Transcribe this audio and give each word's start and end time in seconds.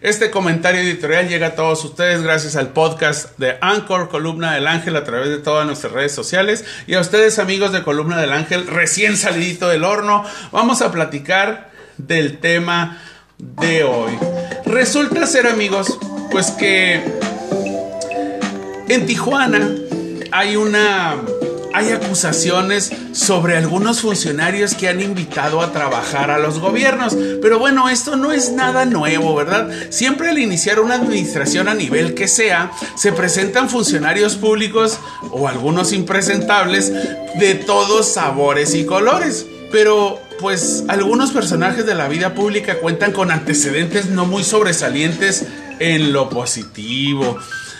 Este 0.00 0.30
comentario 0.30 0.80
editorial 0.80 1.28
llega 1.28 1.48
a 1.48 1.54
todos 1.54 1.84
ustedes 1.84 2.22
gracias 2.22 2.56
al 2.56 2.68
podcast 2.68 3.38
de 3.38 3.56
Anchor, 3.60 4.08
Columna 4.08 4.54
del 4.54 4.66
Ángel, 4.66 4.96
a 4.96 5.04
través 5.04 5.28
de 5.28 5.38
todas 5.38 5.66
nuestras 5.66 5.92
redes 5.92 6.12
sociales. 6.12 6.64
Y 6.86 6.94
a 6.94 7.00
ustedes, 7.00 7.38
amigos 7.38 7.72
de 7.72 7.82
Columna 7.82 8.20
del 8.20 8.32
Ángel, 8.32 8.66
recién 8.66 9.16
salidito 9.16 9.68
del 9.68 9.84
horno, 9.84 10.24
vamos 10.50 10.82
a 10.82 10.90
platicar 10.90 11.70
del 11.98 12.38
tema 12.38 13.00
de 13.38 13.84
hoy. 13.84 14.12
Resulta 14.64 15.26
ser, 15.26 15.46
amigos, 15.46 15.98
pues 16.30 16.50
que 16.50 17.02
en 18.88 19.06
Tijuana 19.06 19.70
hay 20.32 20.56
una 20.56 21.16
hay 21.74 21.90
acusaciones 21.90 22.90
sobre 23.12 23.56
algunos 23.56 24.00
funcionarios 24.00 24.74
que 24.74 24.88
han 24.88 25.00
invitado 25.00 25.60
a 25.60 25.72
trabajar 25.72 26.30
a 26.30 26.38
los 26.38 26.58
gobiernos. 26.58 27.16
Pero 27.40 27.58
bueno, 27.58 27.88
esto 27.88 28.16
no 28.16 28.32
es 28.32 28.52
nada 28.52 28.84
nuevo, 28.84 29.34
¿verdad? 29.34 29.70
Siempre 29.90 30.30
al 30.30 30.38
iniciar 30.38 30.80
una 30.80 30.94
administración 30.94 31.68
a 31.68 31.74
nivel 31.74 32.14
que 32.14 32.28
sea, 32.28 32.70
se 32.96 33.12
presentan 33.12 33.68
funcionarios 33.68 34.36
públicos 34.36 34.98
o 35.30 35.48
algunos 35.48 35.92
impresentables 35.92 36.92
de 37.38 37.54
todos 37.54 38.08
sabores 38.08 38.74
y 38.74 38.84
colores. 38.84 39.46
Pero 39.70 40.20
pues 40.38 40.84
algunos 40.88 41.30
personajes 41.30 41.86
de 41.86 41.94
la 41.94 42.08
vida 42.08 42.34
pública 42.34 42.78
cuentan 42.78 43.12
con 43.12 43.30
antecedentes 43.30 44.06
no 44.06 44.26
muy 44.26 44.44
sobresalientes 44.44 45.46
en 45.78 46.12
lo 46.12 46.28
positivo. 46.28 47.38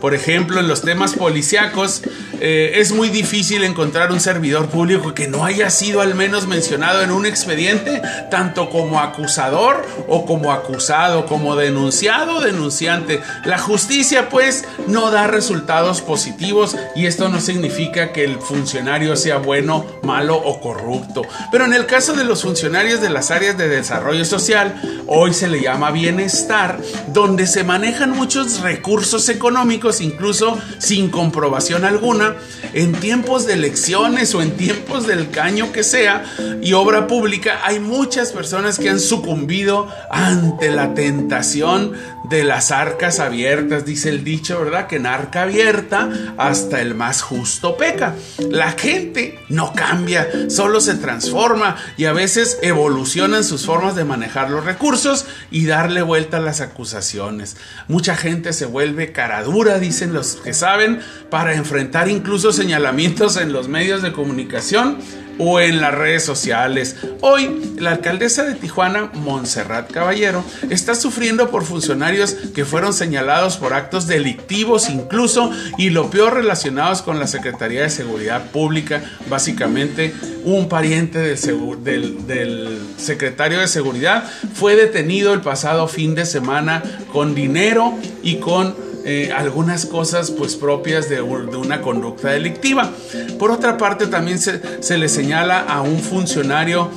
Por 0.00 0.14
ejemplo, 0.14 0.60
en 0.60 0.68
los 0.68 0.82
temas 0.82 1.14
policíacos 1.14 2.02
eh, 2.40 2.72
es 2.76 2.92
muy 2.92 3.08
difícil 3.08 3.64
encontrar 3.64 4.12
un 4.12 4.20
servidor 4.20 4.68
público 4.68 5.14
que 5.14 5.28
no 5.28 5.44
haya 5.44 5.70
sido 5.70 6.00
al 6.00 6.14
menos 6.14 6.46
mencionado 6.46 7.02
en 7.02 7.10
un 7.10 7.26
expediente, 7.26 8.02
tanto 8.30 8.70
como 8.70 9.00
acusador 9.00 9.86
o 10.08 10.26
como 10.26 10.52
acusado, 10.52 11.26
como 11.26 11.56
denunciado 11.56 12.36
o 12.36 12.40
denunciante. 12.40 13.20
La 13.44 13.58
justicia 13.58 14.28
pues 14.28 14.64
no 14.86 15.10
da 15.10 15.26
resultados 15.26 16.00
positivos 16.00 16.76
y 16.94 17.06
esto 17.06 17.28
no 17.28 17.40
significa 17.40 18.12
que 18.12 18.24
el 18.24 18.38
funcionario 18.38 19.16
sea 19.16 19.38
bueno, 19.38 19.86
malo 20.02 20.36
o 20.36 20.60
corrupto. 20.60 21.22
Pero 21.50 21.64
en 21.64 21.72
el 21.72 21.86
caso 21.86 22.14
de 22.14 22.24
los 22.24 22.42
funcionarios 22.42 23.00
de 23.00 23.10
las 23.10 23.30
áreas 23.30 23.56
de 23.56 23.68
desarrollo 23.68 24.24
social, 24.24 24.80
hoy 25.06 25.32
se 25.34 25.48
le 25.48 25.60
llama 25.60 25.90
bienestar, 25.90 26.78
donde 27.08 27.46
se 27.46 27.64
manejan 27.64 28.10
muchos 28.10 28.60
recursos 28.60 29.28
económicos, 29.28 29.83
incluso 30.00 30.58
sin 30.78 31.10
comprobación 31.10 31.84
alguna, 31.84 32.36
en 32.72 32.92
tiempos 32.92 33.46
de 33.46 33.54
elecciones 33.54 34.34
o 34.34 34.42
en 34.42 34.56
tiempos 34.56 35.06
del 35.06 35.30
caño 35.30 35.72
que 35.72 35.84
sea 35.84 36.24
y 36.62 36.72
obra 36.72 37.06
pública, 37.06 37.60
hay 37.64 37.80
muchas 37.80 38.32
personas 38.32 38.78
que 38.78 38.90
han 38.90 39.00
sucumbido 39.00 39.88
ante 40.10 40.70
la 40.70 40.94
tentación 40.94 41.92
de 42.24 42.42
las 42.42 42.70
arcas 42.70 43.20
abiertas, 43.20 43.84
dice 43.84 44.08
el 44.08 44.24
dicho, 44.24 44.58
¿verdad? 44.58 44.86
Que 44.86 44.96
en 44.96 45.06
arca 45.06 45.42
abierta 45.42 46.08
hasta 46.38 46.80
el 46.80 46.94
más 46.94 47.22
justo 47.22 47.76
peca. 47.76 48.14
La 48.50 48.72
gente 48.72 49.38
no 49.48 49.72
cambia, 49.74 50.26
solo 50.48 50.80
se 50.80 50.94
transforma 50.94 51.76
y 51.96 52.06
a 52.06 52.12
veces 52.12 52.58
evolucionan 52.62 53.44
sus 53.44 53.66
formas 53.66 53.94
de 53.94 54.04
manejar 54.04 54.50
los 54.50 54.64
recursos 54.64 55.26
y 55.50 55.66
darle 55.66 56.02
vuelta 56.02 56.38
a 56.38 56.40
las 56.40 56.60
acusaciones. 56.60 57.56
Mucha 57.88 58.16
gente 58.16 58.52
se 58.52 58.66
vuelve 58.66 59.12
caradura, 59.12 59.73
dicen 59.78 60.12
los 60.12 60.36
que 60.36 60.52
saben, 60.52 61.00
para 61.30 61.54
enfrentar 61.54 62.08
incluso 62.08 62.52
señalamientos 62.52 63.36
en 63.36 63.52
los 63.52 63.68
medios 63.68 64.02
de 64.02 64.12
comunicación 64.12 64.98
o 65.38 65.60
en 65.60 65.80
las 65.80 65.94
redes 65.94 66.24
sociales. 66.24 66.96
Hoy, 67.20 67.74
la 67.78 67.92
alcaldesa 67.92 68.44
de 68.44 68.54
Tijuana, 68.54 69.10
Montserrat 69.14 69.90
Caballero, 69.90 70.44
está 70.70 70.94
sufriendo 70.94 71.50
por 71.50 71.64
funcionarios 71.64 72.34
que 72.54 72.64
fueron 72.64 72.92
señalados 72.92 73.56
por 73.56 73.74
actos 73.74 74.06
delictivos 74.06 74.88
incluso 74.88 75.50
y 75.78 75.90
lo 75.90 76.10
peor 76.10 76.34
relacionados 76.34 77.02
con 77.02 77.18
la 77.18 77.26
Secretaría 77.26 77.82
de 77.82 77.90
Seguridad 77.90 78.50
Pública, 78.50 79.02
básicamente 79.28 80.14
un 80.44 80.68
pariente 80.68 81.18
del, 81.18 82.26
del, 82.26 82.78
secretario 82.96 83.60
de 83.60 83.68
Seguridad 83.68 84.24
fue 84.54 84.76
detenido 84.76 85.32
el 85.32 85.40
pasado 85.40 85.88
fin 85.88 86.14
de 86.14 86.26
semana 86.26 86.82
con 87.12 87.34
dinero 87.34 87.94
y 88.22 88.36
con 88.36 88.83
eh, 89.04 89.30
algunas 89.34 89.86
cosas 89.86 90.30
pues 90.30 90.56
propias 90.56 91.08
de, 91.08 91.20
una 91.22 91.80
conducta 91.82 92.30
delictiva. 92.30 92.90
Por 93.38 93.50
otra 93.50 93.76
parte, 93.76 94.06
también 94.06 94.38
se, 94.38 94.82
se 94.82 94.98
le 94.98 95.08
señala 95.08 95.60
a 95.60 95.82
un 95.82 95.98
funcionario 96.00 96.90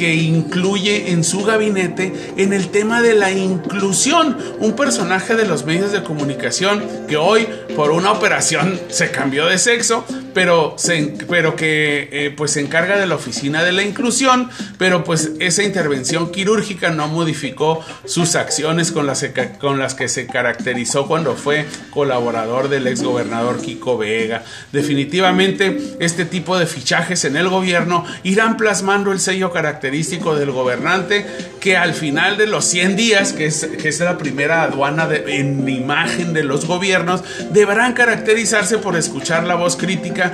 que 0.00 0.14
incluye 0.14 1.10
en 1.10 1.22
su 1.24 1.44
gabinete 1.44 2.32
en 2.38 2.54
el 2.54 2.68
tema 2.68 3.02
de 3.02 3.12
la 3.12 3.32
inclusión, 3.32 4.34
un 4.58 4.72
personaje 4.72 5.36
de 5.36 5.44
los 5.44 5.66
medios 5.66 5.92
de 5.92 6.02
comunicación 6.02 6.82
que 7.06 7.18
hoy 7.18 7.46
por 7.76 7.90
una 7.90 8.10
operación 8.10 8.80
se 8.88 9.10
cambió 9.10 9.44
de 9.44 9.58
sexo, 9.58 10.06
pero, 10.34 10.74
se, 10.76 11.14
pero 11.28 11.56
que 11.56 12.08
eh, 12.12 12.34
pues 12.36 12.52
se 12.52 12.60
encarga 12.60 12.98
de 12.98 13.06
la 13.06 13.14
oficina 13.14 13.64
de 13.64 13.72
la 13.72 13.82
inclusión, 13.82 14.50
pero 14.78 15.04
pues 15.04 15.32
esa 15.40 15.62
intervención 15.62 16.30
quirúrgica 16.30 16.90
no 16.90 17.08
modificó 17.08 17.84
sus 18.04 18.36
acciones 18.36 18.92
con 18.92 19.06
las, 19.06 19.24
con 19.60 19.78
las 19.78 19.94
que 19.94 20.08
se 20.08 20.26
caracterizó 20.26 21.06
cuando 21.06 21.36
fue 21.36 21.66
colaborador 21.90 22.68
del 22.68 22.86
exgobernador 22.86 23.60
Kiko 23.60 23.98
Vega. 23.98 24.44
Definitivamente 24.72 25.96
este 26.00 26.24
tipo 26.24 26.58
de 26.58 26.66
fichajes 26.66 27.24
en 27.24 27.36
el 27.36 27.48
gobierno 27.48 28.04
irán 28.22 28.56
plasmando 28.56 29.12
el 29.12 29.20
sello 29.20 29.52
característico 29.52 30.34
del 30.34 30.50
gobernante 30.50 31.26
que 31.60 31.76
al 31.76 31.94
final 31.94 32.36
de 32.36 32.46
los 32.46 32.64
100 32.64 32.96
días, 32.96 33.32
que 33.32 33.46
es, 33.46 33.66
que 33.66 33.88
es 33.88 34.00
la 34.00 34.18
primera 34.18 34.62
aduana 34.62 35.08
en 35.26 35.68
imagen 35.68 36.32
de 36.32 36.42
los 36.42 36.64
gobiernos, 36.66 37.22
deberán 37.50 37.92
caracterizarse 37.92 38.78
por 38.78 38.96
escuchar 38.96 39.44
la 39.44 39.54
voz 39.54 39.76
crítica 39.76 40.32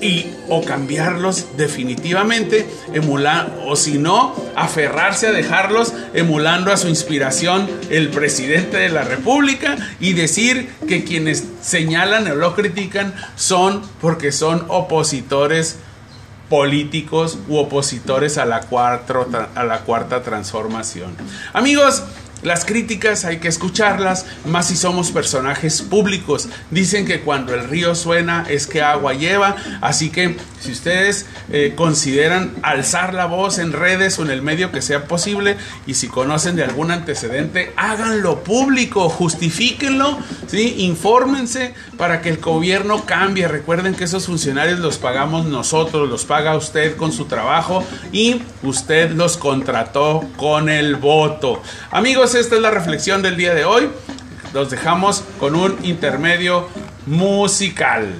y 0.00 0.26
o 0.48 0.64
cambiarlos 0.64 1.56
definitivamente, 1.56 2.66
emular 2.94 3.52
o 3.66 3.76
si 3.76 3.98
no, 3.98 4.34
aferrarse 4.54 5.26
a 5.26 5.32
dejarlos 5.32 5.92
emulando 6.14 6.72
a 6.72 6.76
su 6.76 6.88
inspiración 6.88 7.68
el 7.90 8.10
presidente 8.10 8.76
de 8.76 8.88
la 8.88 9.02
República 9.02 9.76
y 10.00 10.12
decir 10.12 10.70
que 10.86 11.04
quienes 11.04 11.44
señalan 11.60 12.30
o 12.30 12.36
lo 12.36 12.54
critican 12.54 13.12
son 13.34 13.82
porque 14.00 14.30
son 14.32 14.64
opositores 14.68 15.78
políticos 16.48 17.38
u 17.48 17.56
opositores 17.56 18.38
a 18.38 18.44
la, 18.44 18.66
a 19.54 19.64
la 19.64 19.80
cuarta 19.80 20.22
transformación. 20.22 21.14
Amigos, 21.52 22.04
las 22.42 22.64
críticas 22.64 23.24
hay 23.24 23.38
que 23.38 23.48
escucharlas, 23.48 24.24
más 24.44 24.68
si 24.68 24.76
somos 24.76 25.10
personajes 25.10 25.82
públicos. 25.82 26.48
Dicen 26.70 27.04
que 27.04 27.20
cuando 27.20 27.52
el 27.52 27.68
río 27.68 27.96
suena 27.96 28.46
es 28.48 28.68
que 28.68 28.80
agua 28.80 29.14
lleva, 29.14 29.56
así 29.80 30.10
que 30.10 30.36
si 30.60 30.70
ustedes 30.70 31.26
eh, 31.50 31.72
consideran 31.76 32.54
alzar 32.62 33.12
la 33.12 33.26
voz 33.26 33.58
en 33.58 33.72
redes 33.72 34.20
o 34.20 34.22
en 34.22 34.30
el 34.30 34.42
medio 34.42 34.70
que 34.70 34.82
sea 34.82 35.06
posible 35.06 35.56
y 35.86 35.94
si 35.94 36.06
conocen 36.06 36.54
de 36.54 36.62
algún 36.62 36.92
antecedente, 36.92 37.72
háganlo 37.76 38.44
público, 38.44 39.08
justifíquenlo, 39.08 40.18
¿sí? 40.48 40.76
Infórmense 40.78 41.74
para 41.96 42.20
que 42.20 42.30
el 42.30 42.38
gobierno 42.38 43.04
cambie. 43.06 43.46
Recuerden 43.46 43.94
que 43.94 44.04
esos 44.04 44.26
funcionarios 44.26 44.80
los 44.80 44.98
pagamos 44.98 45.46
nosotros, 45.46 46.08
los 46.08 46.24
paga 46.24 46.56
usted 46.56 46.96
con 46.96 47.12
su 47.12 47.26
trabajo 47.26 47.84
y 48.12 48.42
usted 48.62 49.12
los 49.12 49.36
contrató 49.36 50.24
con 50.36 50.68
el 50.68 50.96
voto. 50.96 51.62
Amigos, 51.90 52.34
esta 52.34 52.56
es 52.56 52.62
la 52.62 52.70
reflexión 52.70 53.22
del 53.22 53.36
día 53.36 53.54
de 53.54 53.64
hoy. 53.64 53.88
Los 54.52 54.70
dejamos 54.70 55.22
con 55.38 55.54
un 55.54 55.76
intermedio 55.82 56.68
musical. 57.06 58.14